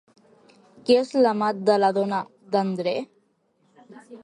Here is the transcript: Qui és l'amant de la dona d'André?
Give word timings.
Qui 0.87 0.97
és 1.01 1.11
l'amant 1.25 1.59
de 1.71 1.75
la 1.83 1.91
dona 1.99 2.23
d'André? 2.57 2.97